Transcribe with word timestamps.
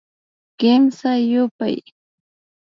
Kimsa 0.59 1.11
yupay 1.31 1.77